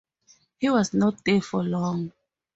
He 0.57 0.67
was 0.67 0.95
not 0.95 1.23
there 1.25 1.43
for 1.43 1.63
long. 1.63 2.11